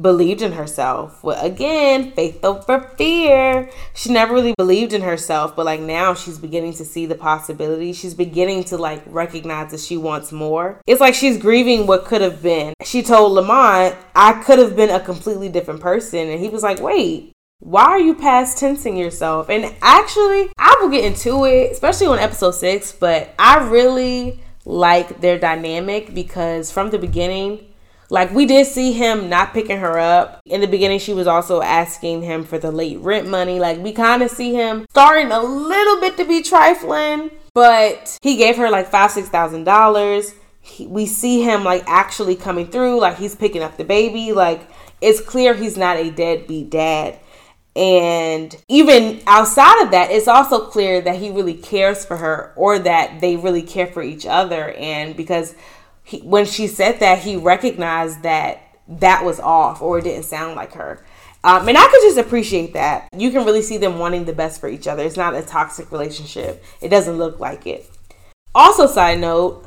believed 0.00 0.42
in 0.42 0.52
herself. 0.52 1.22
Well, 1.22 1.44
again, 1.44 2.12
faith 2.12 2.44
over 2.44 2.80
fear. 2.96 3.70
She 3.92 4.12
never 4.12 4.34
really 4.34 4.54
believed 4.56 4.92
in 4.92 5.02
herself, 5.02 5.54
but 5.54 5.66
like 5.66 5.80
now 5.80 6.14
she's 6.14 6.38
beginning 6.38 6.72
to 6.74 6.84
see 6.84 7.06
the 7.06 7.14
possibility. 7.14 7.92
She's 7.92 8.14
beginning 8.14 8.64
to 8.64 8.76
like 8.76 9.02
recognize 9.06 9.70
that 9.70 9.80
she 9.80 9.96
wants 9.96 10.32
more. 10.32 10.80
It's 10.86 11.00
like 11.00 11.14
she's 11.14 11.38
grieving 11.38 11.86
what 11.86 12.06
could 12.06 12.22
have 12.22 12.42
been. 12.42 12.74
She 12.84 13.02
told 13.02 13.32
Lamont, 13.32 13.94
I 14.14 14.42
could 14.42 14.58
have 14.58 14.74
been 14.74 14.90
a 14.90 15.00
completely 15.00 15.48
different 15.48 15.80
person. 15.80 16.28
And 16.28 16.40
he 16.40 16.48
was 16.48 16.62
like, 16.62 16.80
wait, 16.80 17.32
why 17.60 17.84
are 17.84 18.00
you 18.00 18.14
past 18.14 18.58
tensing 18.58 18.96
yourself? 18.96 19.48
And 19.48 19.74
actually, 19.80 20.50
I 20.58 20.76
will 20.80 20.90
get 20.90 21.04
into 21.04 21.44
it, 21.44 21.72
especially 21.72 22.08
on 22.08 22.18
episode 22.18 22.52
six, 22.52 22.92
but 22.92 23.32
I 23.38 23.68
really 23.68 24.40
like 24.64 25.20
their 25.20 25.38
dynamic 25.38 26.14
because 26.14 26.70
from 26.70 26.90
the 26.90 26.98
beginning, 26.98 27.66
like 28.10 28.32
we 28.32 28.46
did 28.46 28.66
see 28.66 28.92
him 28.92 29.28
not 29.28 29.52
picking 29.52 29.78
her 29.78 29.98
up. 29.98 30.40
In 30.46 30.60
the 30.60 30.66
beginning, 30.66 30.98
she 30.98 31.14
was 31.14 31.26
also 31.26 31.62
asking 31.62 32.22
him 32.22 32.44
for 32.44 32.58
the 32.58 32.70
late 32.70 32.98
rent 32.98 33.28
money. 33.28 33.58
Like 33.58 33.78
we 33.78 33.92
kind 33.92 34.22
of 34.22 34.30
see 34.30 34.54
him 34.54 34.86
starting 34.90 35.30
a 35.30 35.40
little 35.40 36.00
bit 36.00 36.16
to 36.18 36.24
be 36.24 36.42
trifling, 36.42 37.30
but 37.54 38.18
he 38.22 38.36
gave 38.36 38.56
her 38.56 38.70
like 38.70 38.88
five, 38.90 39.10
six 39.10 39.28
thousand 39.28 39.64
dollars. 39.64 40.34
We 40.80 41.06
see 41.06 41.42
him 41.42 41.62
like 41.64 41.84
actually 41.86 42.36
coming 42.36 42.68
through, 42.68 43.00
like 43.00 43.18
he's 43.18 43.34
picking 43.34 43.62
up 43.62 43.76
the 43.76 43.84
baby. 43.84 44.32
Like 44.32 44.68
it's 45.00 45.20
clear 45.20 45.54
he's 45.54 45.76
not 45.76 45.96
a 45.96 46.10
deadbeat 46.10 46.70
dad. 46.70 47.18
And 47.76 48.56
even 48.68 49.20
outside 49.26 49.82
of 49.82 49.90
that, 49.90 50.10
it's 50.10 50.28
also 50.28 50.66
clear 50.66 51.00
that 51.00 51.16
he 51.16 51.30
really 51.30 51.54
cares 51.54 52.04
for 52.04 52.16
her 52.16 52.52
or 52.56 52.78
that 52.78 53.20
they 53.20 53.36
really 53.36 53.62
care 53.62 53.88
for 53.88 54.02
each 54.02 54.26
other. 54.26 54.72
And 54.72 55.16
because 55.16 55.56
he, 56.04 56.20
when 56.20 56.46
she 56.46 56.68
said 56.68 57.00
that, 57.00 57.20
he 57.20 57.36
recognized 57.36 58.22
that 58.22 58.60
that 58.86 59.24
was 59.24 59.40
off 59.40 59.82
or 59.82 59.98
it 59.98 60.04
didn't 60.04 60.24
sound 60.24 60.54
like 60.54 60.72
her. 60.74 61.04
Um, 61.42 61.68
and 61.68 61.76
I 61.76 61.86
could 61.88 62.00
just 62.02 62.16
appreciate 62.16 62.72
that. 62.74 63.08
You 63.14 63.30
can 63.30 63.44
really 63.44 63.60
see 63.60 63.76
them 63.76 63.98
wanting 63.98 64.24
the 64.24 64.32
best 64.32 64.60
for 64.60 64.68
each 64.68 64.86
other. 64.86 65.02
It's 65.02 65.16
not 65.16 65.34
a 65.34 65.42
toxic 65.42 65.90
relationship. 65.90 66.64
It 66.80 66.88
doesn't 66.88 67.18
look 67.18 67.40
like 67.40 67.66
it. 67.66 67.90
Also, 68.54 68.86
side 68.86 69.20
note, 69.20 69.66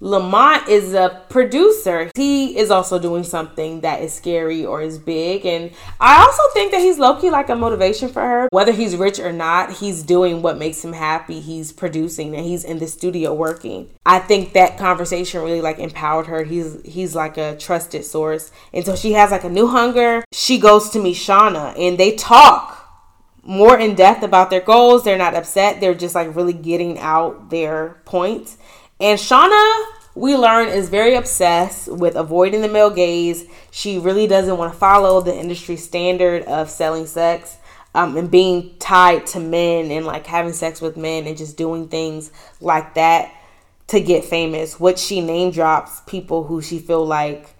Lamont 0.00 0.68
is 0.68 0.92
a 0.92 1.22
producer. 1.28 2.10
He 2.14 2.58
is 2.58 2.70
also 2.70 2.98
doing 2.98 3.24
something 3.24 3.80
that 3.80 4.02
is 4.02 4.12
scary 4.12 4.64
or 4.64 4.82
is 4.82 4.98
big. 4.98 5.46
And 5.46 5.70
I 6.00 6.22
also 6.22 6.42
think 6.52 6.72
that 6.72 6.80
he's 6.80 6.98
low 6.98 7.18
key 7.20 7.30
like 7.30 7.48
a 7.48 7.54
motivation 7.54 8.08
for 8.08 8.20
her. 8.20 8.48
Whether 8.50 8.72
he's 8.72 8.96
rich 8.96 9.18
or 9.18 9.32
not, 9.32 9.74
he's 9.74 10.02
doing 10.02 10.42
what 10.42 10.58
makes 10.58 10.84
him 10.84 10.92
happy. 10.92 11.40
He's 11.40 11.72
producing 11.72 12.34
and 12.34 12.44
he's 12.44 12.64
in 12.64 12.80
the 12.80 12.86
studio 12.86 13.32
working. 13.32 13.88
I 14.04 14.18
think 14.18 14.52
that 14.52 14.78
conversation 14.78 15.40
really 15.42 15.62
like 15.62 15.78
empowered 15.78 16.26
her. 16.26 16.42
He's 16.44 16.82
he's 16.84 17.14
like 17.14 17.38
a 17.38 17.56
trusted 17.56 18.04
source. 18.04 18.50
And 18.72 18.84
so 18.84 18.96
she 18.96 19.12
has 19.12 19.30
like 19.30 19.44
a 19.44 19.48
new 19.48 19.68
hunger. 19.68 20.24
She 20.32 20.58
goes 20.58 20.90
to 20.90 21.00
meet 21.00 21.16
Shawna 21.16 21.78
and 21.78 21.98
they 21.98 22.16
talk 22.16 22.80
more 23.46 23.78
in 23.78 23.94
depth 23.94 24.22
about 24.22 24.50
their 24.50 24.60
goals. 24.60 25.04
They're 25.04 25.18
not 25.18 25.34
upset. 25.34 25.80
They're 25.80 25.94
just 25.94 26.14
like 26.14 26.34
really 26.34 26.52
getting 26.52 26.98
out 26.98 27.50
their 27.50 28.00
points. 28.04 28.56
And 29.00 29.18
Shawna, 29.18 29.84
we 30.14 30.36
learn, 30.36 30.68
is 30.68 30.88
very 30.88 31.14
obsessed 31.14 31.88
with 31.88 32.14
avoiding 32.14 32.62
the 32.62 32.68
male 32.68 32.90
gaze. 32.90 33.44
She 33.70 33.98
really 33.98 34.26
doesn't 34.26 34.56
want 34.56 34.72
to 34.72 34.78
follow 34.78 35.20
the 35.20 35.34
industry 35.34 35.76
standard 35.76 36.44
of 36.44 36.70
selling 36.70 37.06
sex 37.06 37.56
um, 37.94 38.16
and 38.16 38.30
being 38.30 38.76
tied 38.78 39.26
to 39.28 39.40
men 39.40 39.90
and 39.90 40.06
like 40.06 40.26
having 40.26 40.52
sex 40.52 40.80
with 40.80 40.96
men 40.96 41.26
and 41.26 41.36
just 41.36 41.56
doing 41.56 41.88
things 41.88 42.30
like 42.60 42.94
that 42.94 43.32
to 43.88 44.00
get 44.00 44.24
famous. 44.24 44.78
What 44.78 44.98
she 44.98 45.20
name 45.20 45.50
drops 45.50 46.00
people 46.06 46.44
who 46.44 46.62
she 46.62 46.78
feel 46.78 47.04
like 47.04 47.54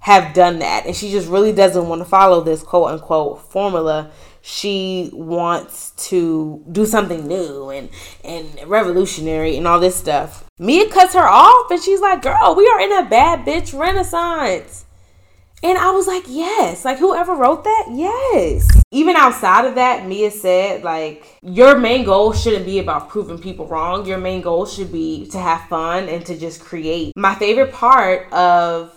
have 0.00 0.34
done 0.34 0.58
that. 0.58 0.84
And 0.86 0.94
she 0.94 1.10
just 1.10 1.28
really 1.28 1.52
doesn't 1.52 1.88
want 1.88 2.02
to 2.02 2.04
follow 2.04 2.42
this 2.42 2.62
quote 2.62 2.90
unquote 2.90 3.40
formula 3.50 4.10
she 4.46 5.08
wants 5.14 5.92
to 5.92 6.62
do 6.70 6.84
something 6.84 7.26
new 7.26 7.70
and 7.70 7.88
and 8.22 8.46
revolutionary 8.66 9.56
and 9.56 9.66
all 9.66 9.80
this 9.80 9.96
stuff. 9.96 10.44
Mia 10.58 10.90
cuts 10.90 11.14
her 11.14 11.26
off 11.26 11.70
and 11.70 11.82
she's 11.82 12.02
like, 12.02 12.20
"Girl, 12.20 12.54
we 12.54 12.68
are 12.68 12.78
in 12.78 12.92
a 12.92 13.08
bad 13.08 13.46
bitch 13.46 13.72
renaissance." 13.72 14.84
And 15.62 15.78
I 15.78 15.92
was 15.92 16.06
like, 16.06 16.24
"Yes." 16.28 16.84
Like 16.84 16.98
whoever 16.98 17.34
wrote 17.34 17.64
that? 17.64 17.86
Yes. 17.92 18.68
Even 18.90 19.16
outside 19.16 19.64
of 19.64 19.76
that, 19.76 20.06
Mia 20.06 20.30
said 20.30 20.84
like 20.84 21.38
your 21.40 21.78
main 21.78 22.04
goal 22.04 22.34
shouldn't 22.34 22.66
be 22.66 22.78
about 22.78 23.08
proving 23.08 23.38
people 23.38 23.66
wrong. 23.66 24.04
Your 24.04 24.18
main 24.18 24.42
goal 24.42 24.66
should 24.66 24.92
be 24.92 25.26
to 25.28 25.38
have 25.38 25.66
fun 25.70 26.06
and 26.06 26.24
to 26.26 26.36
just 26.36 26.60
create. 26.60 27.14
My 27.16 27.34
favorite 27.34 27.72
part 27.72 28.30
of 28.30 28.94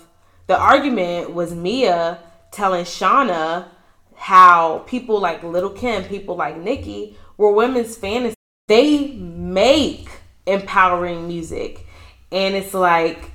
the 0.48 0.58
argument 0.58 1.34
was 1.34 1.56
Mia 1.56 2.20
telling 2.52 2.84
Shawna 2.84 3.68
how 4.18 4.80
people 4.88 5.20
like 5.20 5.44
Little 5.44 5.70
Kim, 5.70 6.04
people 6.04 6.36
like 6.36 6.58
Nicki 6.58 7.16
were 7.38 7.54
women's 7.54 7.96
fantasy. 7.96 8.36
They 8.68 9.12
make 9.14 10.10
empowering 10.46 11.28
music. 11.28 11.86
And 12.32 12.56
it's 12.56 12.74
like 12.74 13.32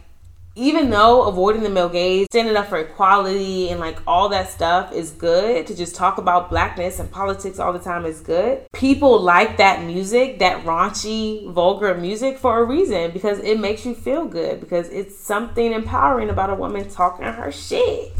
even 0.54 0.90
though 0.90 1.22
avoiding 1.22 1.62
the 1.62 1.70
male 1.70 1.88
gaze, 1.88 2.26
standing 2.30 2.56
up 2.56 2.66
for 2.66 2.76
equality 2.78 3.70
and 3.70 3.80
like 3.80 3.98
all 4.06 4.28
that 4.28 4.50
stuff 4.50 4.92
is 4.92 5.10
good, 5.10 5.66
to 5.66 5.74
just 5.74 5.94
talk 5.94 6.18
about 6.18 6.50
blackness 6.50 6.98
and 6.98 7.10
politics 7.10 7.58
all 7.58 7.72
the 7.72 7.78
time 7.78 8.04
is 8.04 8.20
good, 8.20 8.66
people 8.74 9.18
like 9.18 9.56
that 9.56 9.82
music, 9.82 10.40
that 10.40 10.62
raunchy, 10.64 11.50
vulgar 11.50 11.94
music 11.94 12.36
for 12.36 12.60
a 12.60 12.64
reason 12.64 13.12
because 13.12 13.38
it 13.38 13.58
makes 13.58 13.86
you 13.86 13.94
feel 13.94 14.26
good, 14.26 14.60
because 14.60 14.88
it's 14.90 15.16
something 15.16 15.72
empowering 15.72 16.28
about 16.28 16.50
a 16.50 16.54
woman 16.54 16.86
talking 16.90 17.24
her 17.24 17.50
shit. 17.50 18.12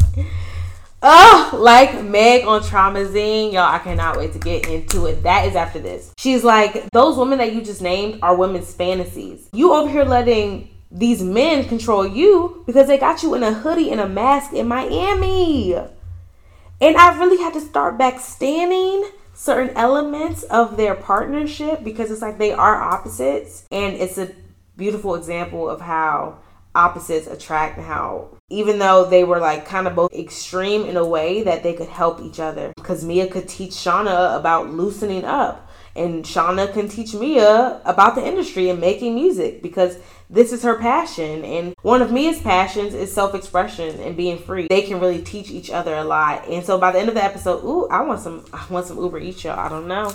Oh, 1.05 1.51
like 1.59 2.05
Meg 2.05 2.47
on 2.47 2.63
Traumazine. 2.63 3.53
Y'all, 3.53 3.63
I 3.63 3.81
cannot 3.81 4.17
wait 4.17 4.33
to 4.35 4.39
get 4.39 4.69
into 4.69 5.07
it. 5.07 5.25
That 5.25 5.49
is 5.49 5.57
after 5.57 5.81
this. 5.81 6.13
She's 6.17 6.45
like, 6.45 6.89
those 6.91 7.17
women 7.17 7.39
that 7.39 7.53
you 7.53 7.61
just 7.61 7.83
named 7.83 8.21
are 8.23 8.37
women's 8.37 8.73
fantasies. 8.73 9.49
You 9.53 9.73
over 9.73 9.91
here 9.91 10.05
letting 10.05 10.69
these 10.93 11.21
men 11.21 11.65
control 11.69 12.07
you 12.07 12.63
because 12.67 12.87
they 12.87 12.99
got 12.99 13.25
you 13.25 13.35
in 13.35 13.43
a 13.43 13.53
hoodie 13.53 13.91
and 13.91 14.01
a 14.01 14.09
mask 14.09 14.53
in 14.53 14.69
Miami. 14.69 15.75
And 15.75 16.97
I 16.97 17.19
really 17.19 17.43
had 17.43 17.55
to 17.55 17.61
start 17.61 17.99
back 17.99 18.21
standing 18.21 19.11
certain 19.35 19.77
elements 19.77 20.45
of 20.45 20.77
their 20.77 20.95
partnership 20.95 21.83
because 21.83 22.13
it's 22.13 22.23
like 22.23 22.39
they 22.39 22.53
are 22.53 22.81
opposites. 22.81 23.67
And 23.73 23.97
it's 23.97 24.19
a 24.19 24.31
beautiful 24.77 25.17
example 25.17 25.69
of 25.69 25.81
how 25.81 26.39
opposites 26.75 27.27
attract 27.27 27.79
and 27.79 27.87
how 27.87 28.29
even 28.53 28.79
though 28.79 29.05
they 29.05 29.25
were 29.25 29.41
like 29.41 29.67
kind 29.67 29.87
of 29.87 29.95
both 29.95 30.13
extreme 30.13 30.85
in 30.85 30.97
a 30.97 31.07
way 31.07 31.43
that 31.43 31.63
they 31.63 31.73
could 31.73 31.89
help 31.89 32.21
each 32.23 32.39
other 32.39 32.73
because 32.77 33.05
Mia 33.05 33.27
could 33.27 33.49
teach 33.49 33.73
Shawna 33.73 34.37
about 34.39 34.71
loosening 34.71 35.25
up 35.25 35.71
and 35.95 36.25
Shawna 36.25 36.73
can 36.73 36.89
teach 36.89 37.15
Mia 37.15 37.81
about 37.85 38.15
the 38.15 38.27
industry 38.27 38.71
and 38.71 38.81
making 38.81 39.15
music 39.15 39.63
because 39.63 39.99
this 40.31 40.53
is 40.53 40.63
her 40.63 40.79
passion. 40.79 41.45
And 41.45 41.75
one 41.83 42.01
of 42.01 42.11
Mia's 42.11 42.41
passions 42.41 42.95
is 42.95 43.13
self 43.13 43.35
expression 43.35 44.01
and 44.01 44.17
being 44.17 44.39
free. 44.39 44.67
They 44.69 44.83
can 44.83 45.01
really 45.01 45.21
teach 45.21 45.51
each 45.51 45.71
other 45.71 45.95
a 45.95 46.05
lot. 46.05 46.49
And 46.49 46.65
so 46.65 46.79
by 46.79 46.93
the 46.93 46.99
end 46.99 47.09
of 47.09 47.15
the 47.15 47.23
episode, 47.23 47.63
ooh, 47.65 47.87
I 47.89 48.01
want 48.03 48.21
some 48.21 48.45
I 48.53 48.65
want 48.71 48.87
some 48.87 48.99
Uber 48.99 49.19
Eats, 49.19 49.45
y'all. 49.45 49.59
I 49.59 49.69
don't 49.69 49.87
know. 49.87 50.15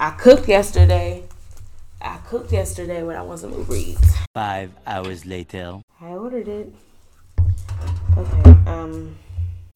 I 0.00 0.10
cooked 0.10 0.48
yesterday. 0.48 1.24
I 2.00 2.18
cooked 2.26 2.52
yesterday 2.52 3.02
when 3.02 3.16
I 3.16 3.22
want 3.22 3.40
some 3.40 3.52
Uber 3.52 3.76
Eats. 3.76 4.16
Five 4.34 4.72
hours 4.86 5.24
later. 5.24 5.80
I 6.00 6.08
ordered 6.08 6.48
it. 6.48 6.72
Okay, 8.16 8.50
um, 8.70 9.16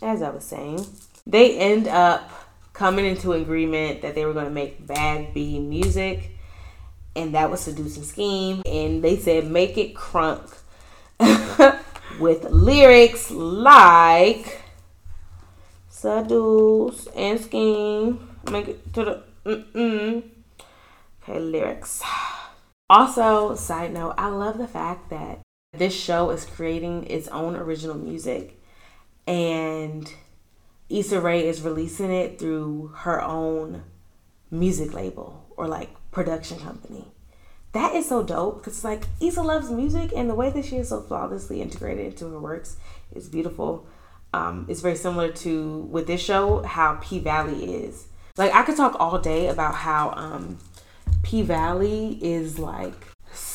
as 0.03 0.23
I 0.23 0.31
was 0.31 0.45
saying, 0.45 0.87
they 1.27 1.59
end 1.59 1.89
up 1.89 2.31
coming 2.73 3.05
into 3.05 3.33
agreement 3.33 4.03
that 4.03 4.15
they 4.15 4.25
were 4.25 4.33
going 4.33 4.47
to 4.47 4.51
make 4.51 4.87
Bad 4.87 5.35
B 5.35 5.59
music 5.59 6.39
and 7.19 7.35
that 7.35 7.51
was 7.51 7.61
Seduce 7.61 7.97
and 7.97 8.07
Scheme. 8.07 8.63
And 8.65 9.03
they 9.03 9.17
said 9.17 9.51
make 9.51 9.77
it 9.77 9.95
crunk 9.95 10.57
with 12.21 12.45
lyrics 12.45 13.31
like 13.31 14.63
Seduce 15.91 17.09
and 17.09 17.41
Scheme. 17.41 18.37
Make 18.51 18.69
it 18.69 18.95
to 18.95 19.05
the 19.05 19.23
mm-mm. 19.45 20.23
Okay, 21.23 21.41
lyrics. 21.41 22.03
Also, 22.91 23.55
side 23.55 23.93
note, 23.93 24.15
I 24.17 24.29
love 24.29 24.57
the 24.57 24.67
fact 24.67 25.11
that 25.11 25.41
this 25.79 25.95
show 25.95 26.31
is 26.31 26.45
creating 26.45 27.07
its 27.07 27.29
own 27.29 27.57
original 27.57 27.97
music 27.97 28.61
and 29.27 30.13
Issa 30.89 31.21
Rae 31.21 31.47
is 31.47 31.63
releasing 31.63 32.11
it 32.11 32.39
through 32.39 32.93
her 32.97 33.23
own 33.23 33.85
music 34.51 34.95
label 34.95 35.47
or 35.57 35.69
like 35.69 35.91
production 36.11 36.59
company. 36.59 37.05
That 37.73 37.95
is 37.95 38.09
so 38.09 38.23
dope 38.23 38.59
because 38.59 38.83
like 38.85 39.05
Issa 39.21 39.43
loves 39.43 39.71
music 39.71 40.13
and 40.17 40.31
the 40.31 40.35
way 40.35 40.51
that 40.51 40.65
she 40.65 40.77
is 40.77 40.89
so 40.89 41.03
flawlessly 41.03 41.61
integrated 41.61 42.07
into 42.07 42.31
her 42.31 42.41
works 42.41 42.77
is 43.15 43.29
beautiful. 43.29 43.87
Um, 44.33 44.67
it's 44.69 44.81
very 44.81 44.97
similar 44.97 45.31
to 45.33 45.89
with 45.91 46.07
this 46.07 46.23
show 46.23 46.63
how 46.63 46.99
P 47.03 47.19
Valley 47.19 47.75
is. 47.75 48.07
Like 48.37 48.55
I 48.55 48.63
could 48.63 48.77
talk 48.77 48.97
all 48.99 49.19
day 49.19 49.49
about 49.49 49.75
how 49.75 50.13
um, 50.17 50.59
P 51.23 51.43
Valley 51.43 52.19
is 52.23 52.59
like 52.59 53.09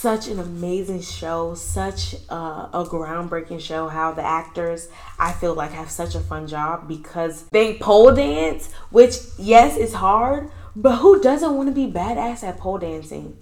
such 0.04 0.28
an 0.28 0.38
amazing 0.38 1.00
show, 1.00 1.56
such 1.56 2.14
a, 2.28 2.36
a, 2.36 2.86
groundbreaking 2.86 3.62
show. 3.62 3.88
How 3.88 4.12
the 4.12 4.22
actors, 4.22 4.90
I 5.18 5.32
feel 5.32 5.54
like, 5.54 5.72
have 5.72 5.90
such 5.90 6.14
a 6.14 6.20
fun 6.20 6.46
job 6.46 6.90
because 6.90 7.44
they 7.54 7.78
pole 7.78 8.14
dance, 8.14 8.70
which, 8.90 9.16
yes, 9.38 9.78
is 9.78 9.94
hard, 9.94 10.52
but 10.76 10.98
who 10.98 11.22
doesn't 11.22 11.56
want 11.56 11.70
to 11.70 11.74
be 11.74 11.90
badass 11.90 12.44
at 12.44 12.58
pole 12.58 12.80
dancing? 12.80 13.38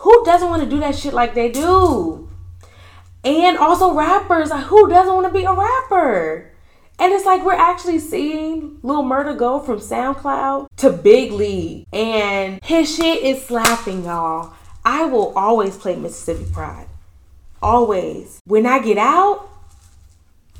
Who 0.00 0.22
doesn't 0.26 0.50
want 0.50 0.62
to 0.64 0.68
do 0.68 0.80
that 0.80 0.96
shit 0.96 1.14
like 1.14 1.32
they 1.32 1.50
do? 1.50 2.28
And 3.24 3.56
also 3.56 3.94
rappers, 3.94 4.50
like 4.50 4.64
who 4.64 4.86
doesn't 4.90 5.14
want 5.14 5.26
to 5.28 5.32
be 5.32 5.46
a 5.46 5.54
rapper? 5.54 6.52
And 6.98 7.10
it's 7.10 7.24
like 7.24 7.42
we're 7.42 7.54
actually 7.54 8.00
seeing 8.00 8.80
Lil 8.82 9.02
Murda 9.02 9.34
go 9.34 9.60
from 9.60 9.78
SoundCloud 9.78 10.66
to 10.76 10.92
Big 10.92 11.32
League. 11.32 11.86
And 11.90 12.62
his 12.62 12.94
shit 12.94 13.24
is 13.24 13.42
slapping, 13.46 14.04
y'all. 14.04 14.52
I 14.84 15.04
will 15.06 15.32
always 15.36 15.76
play 15.76 15.96
Mississippi 15.96 16.46
Pride. 16.52 16.86
Always. 17.62 18.40
When 18.44 18.66
I 18.66 18.78
get 18.80 18.98
out, 18.98 19.48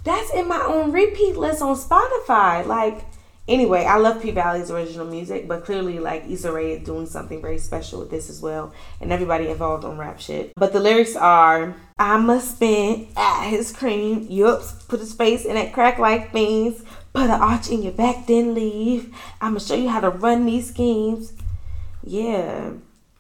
that's 0.05 0.33
in 0.33 0.49
my 0.49 0.61
own 0.61 0.93
repeat 0.93 1.37
list 1.37 1.63
on 1.63 1.77
Spotify. 1.77 2.67
Like, 2.67 3.05
Anyway, 3.47 3.85
I 3.85 3.99
love 3.99 4.23
P 4.23 4.31
Valley's 4.31 4.71
original 4.71 5.07
music, 5.07 5.47
but 5.47 5.67
clearly, 5.67 5.99
like 5.99 6.25
Issa 6.27 6.51
Rae 6.51 6.73
is 6.73 6.87
doing 6.87 7.05
something 7.05 7.43
very 7.43 7.59
special 7.59 8.01
with 8.01 8.11
this 8.11 8.31
as 8.31 8.41
well, 8.41 8.73
and 9.03 9.13
everybody 9.13 9.49
involved 9.49 9.85
on 9.85 9.99
rap 9.99 10.19
shit. 10.19 10.53
But 10.57 10.73
the 10.73 10.81
lyrics 10.81 11.15
are 11.15 11.77
I'ma 11.99 12.39
spin 12.39 13.09
at 13.17 13.49
his 13.49 13.71
cream, 13.71 14.27
yups, 14.29 14.89
put 14.89 15.01
his 15.01 15.13
face 15.13 15.45
in 15.45 15.57
that 15.57 15.75
crack 15.75 15.99
like 15.99 16.33
things, 16.33 16.83
put 17.13 17.25
an 17.25 17.33
arch 17.33 17.69
in 17.69 17.83
your 17.83 17.93
back, 17.93 18.27
then 18.27 18.55
leave. 18.55 19.15
I'ma 19.43 19.59
show 19.59 19.75
you 19.75 19.91
how 19.91 20.01
to 20.01 20.09
run 20.09 20.47
these 20.47 20.71
schemes. 20.71 21.35
Yeah, 22.03 22.71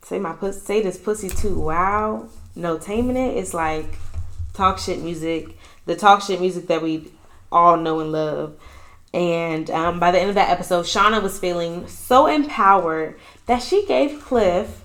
say 0.04 0.18
my 0.18 0.32
pussy, 0.32 0.60
say 0.60 0.82
this 0.82 0.98
pussy 0.98 1.28
too. 1.28 1.58
Wow, 1.58 2.28
no 2.54 2.78
taming 2.78 3.16
it. 3.16 3.36
It's 3.36 3.54
like 3.54 3.98
talk 4.52 4.78
shit 4.78 5.00
music, 5.00 5.56
the 5.86 5.96
talk 5.96 6.22
shit 6.22 6.40
music 6.40 6.66
that 6.68 6.82
we 6.82 7.10
all 7.50 7.76
know 7.76 8.00
and 8.00 8.12
love. 8.12 8.56
And 9.12 9.70
um, 9.70 10.00
by 10.00 10.10
the 10.10 10.18
end 10.18 10.28
of 10.28 10.34
that 10.34 10.50
episode, 10.50 10.84
Shawna 10.86 11.22
was 11.22 11.38
feeling 11.38 11.86
so 11.86 12.26
empowered 12.26 13.18
that 13.46 13.62
she 13.62 13.86
gave 13.86 14.20
Cliff, 14.20 14.84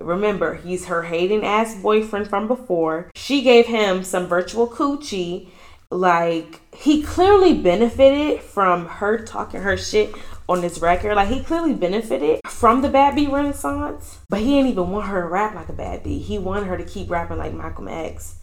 remember, 0.00 0.54
he's 0.56 0.86
her 0.86 1.04
hating 1.04 1.44
ass 1.44 1.74
boyfriend 1.80 2.28
from 2.28 2.46
before, 2.48 3.10
she 3.14 3.42
gave 3.42 3.66
him 3.66 4.04
some 4.04 4.26
virtual 4.26 4.68
coochie. 4.68 5.48
Like, 5.90 6.60
he 6.74 7.02
clearly 7.02 7.54
benefited 7.54 8.42
from 8.42 8.86
her 8.86 9.24
talking 9.24 9.62
her 9.62 9.76
shit 9.76 10.14
on 10.48 10.60
this 10.60 10.78
record. 10.78 11.14
Like, 11.16 11.28
he 11.28 11.42
clearly 11.42 11.74
benefited 11.74 12.40
from 12.46 12.82
the 12.82 12.88
Bad 12.88 13.14
B 13.14 13.26
renaissance, 13.26 14.18
but 14.28 14.40
he 14.40 14.54
didn't 14.54 14.70
even 14.70 14.90
want 14.90 15.06
her 15.08 15.22
to 15.22 15.28
rap 15.28 15.54
like 15.54 15.68
a 15.68 15.72
Bad 15.72 16.02
B. 16.02 16.18
He 16.18 16.38
wanted 16.38 16.66
her 16.66 16.76
to 16.76 16.84
keep 16.84 17.10
rapping 17.10 17.38
like 17.38 17.54
Malcolm 17.54 17.88
X. 17.88 18.36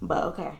But 0.00 0.24
okay. 0.24 0.52